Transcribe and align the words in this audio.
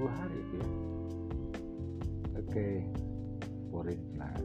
dua 0.00 0.12
hari 0.16 0.40
itu 0.40 0.54
ya 0.56 0.68
oke 2.40 2.48
okay. 2.48 2.74
boring 3.68 4.00
class 4.16 4.40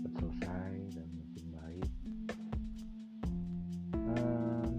selesai 0.00 0.72
dan 0.96 1.08
makin 1.12 1.44
baik. 1.52 1.90
Um, 3.92 4.72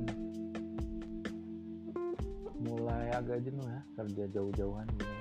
mulai 2.64 3.14
agak 3.14 3.46
jenuh 3.46 3.66
ya 3.66 3.82
kerja 3.98 4.24
jauh-jauhan. 4.34 4.88
gitu 4.98 5.13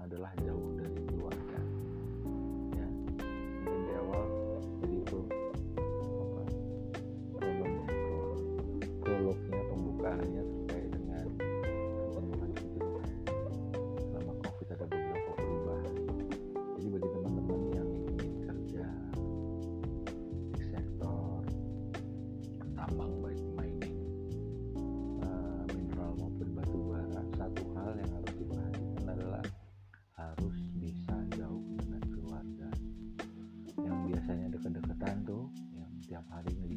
adalah 0.00 0.32
jauh 0.40 0.81
yang 36.12 36.22
个 36.60 36.71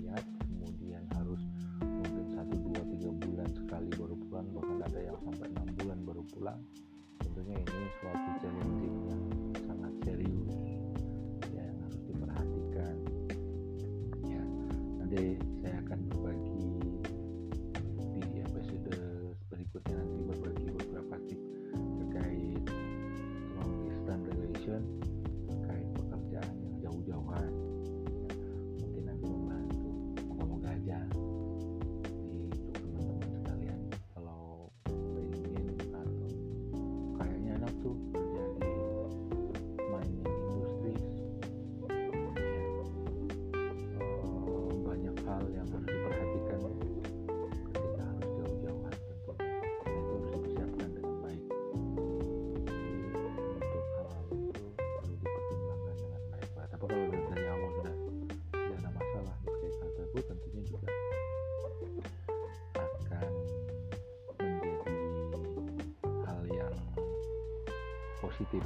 positif. 68.23 68.63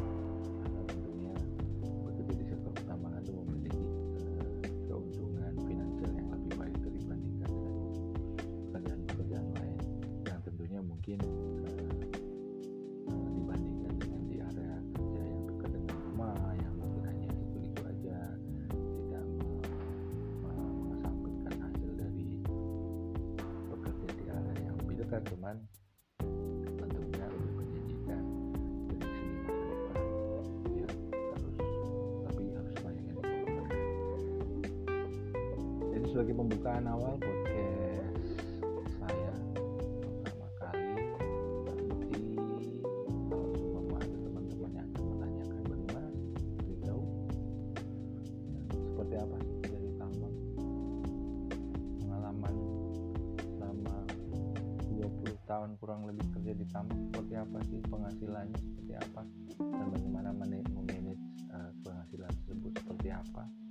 Karena 0.62 0.82
tentunya 0.86 1.34
bekerja 2.06 2.34
di 2.38 2.46
sektor 2.46 2.72
pertambangan 2.76 3.22
itu 3.26 3.34
memiliki 3.34 3.84
uh, 4.22 4.54
keuntungan 4.90 5.54
finansial 5.66 6.12
yang 6.14 6.30
lebih 6.34 6.54
baik 6.58 6.76
dibandingkan 6.78 7.50
dengan 7.50 7.76
pekerjaan-pekerjaan 8.70 9.48
lain 9.58 9.78
yang 10.26 10.40
tentunya 10.46 10.80
mungkin 10.82 11.18
uh, 11.22 12.04
uh, 13.10 13.28
dibandingkan 13.34 13.94
dengan 13.98 14.22
di 14.30 14.38
area 14.42 14.76
kerja 14.94 15.22
yang 15.24 15.42
dekat 15.50 15.72
rumah 15.90 16.38
yang 16.60 16.74
mungkin 16.78 17.04
hanya 17.10 17.30
itu 17.34 17.58
itu 17.66 17.82
aja 17.86 18.18
tidak 18.70 19.26
mengesampingkan 20.46 21.54
hasil 21.58 21.92
dari 21.98 22.28
bekerja 23.70 24.08
di 24.14 24.26
area 24.30 24.58
yang 24.70 24.76
lebih 24.86 24.96
dekat. 25.06 25.22
Cuman 25.30 25.56
sebagai 36.20 36.36
pembukaan 36.36 36.84
awal 36.84 37.16
podcast 37.16 38.28
saya 39.00 39.32
pertama 40.20 40.48
kali. 40.60 40.84
Nanti 41.64 42.20
kalau 43.32 43.48
semua 43.56 43.96
ada 44.04 44.18
teman-teman 44.28 44.72
yang 44.76 44.88
akan 44.92 45.04
menanyakan 45.16 45.64
bagaimana 45.64 46.12
dari 46.60 46.76
jauh 46.84 47.08
ya, 48.52 48.62
seperti 48.68 49.16
apa 49.16 49.38
sih 49.48 49.60
dari 49.64 49.90
tambang 49.96 50.36
pengalaman 52.04 52.56
selama 53.56 53.96
20 54.92 55.24
tahun 55.48 55.70
kurang 55.80 56.04
lebih 56.04 56.28
kerja 56.36 56.52
di 56.52 56.66
tambang 56.68 57.00
seperti 57.08 57.34
apa 57.40 57.58
sih 57.64 57.80
penghasilannya 57.88 58.60
seperti 58.60 58.94
apa? 59.08 59.22
Dan 59.56 59.88
bagaimana 59.88 60.36
manage 60.36 60.68
uh, 61.56 61.72
penghasilan 61.80 62.28
tersebut 62.44 62.76
seperti 62.76 63.08
apa 63.08 63.69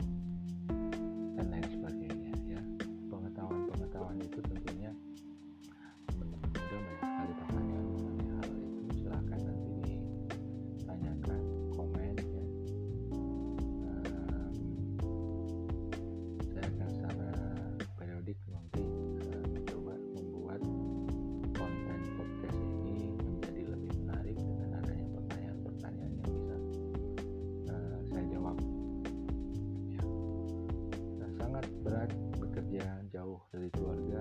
berat 31.88 32.12
bekerja 32.37 32.85
jauh 33.08 33.40
dari 33.49 33.73
keluarga 33.73 34.20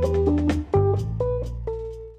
Bye. 0.00 0.29